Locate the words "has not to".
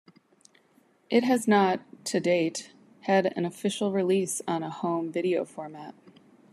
1.25-2.19